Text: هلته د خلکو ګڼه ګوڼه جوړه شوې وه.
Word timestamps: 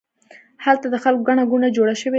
هلته 0.65 0.87
د 0.91 0.95
خلکو 1.03 1.25
ګڼه 1.27 1.43
ګوڼه 1.51 1.69
جوړه 1.77 1.93
شوې 1.99 2.07
وه. 2.07 2.09